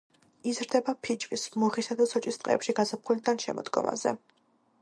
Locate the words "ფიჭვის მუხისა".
1.07-1.97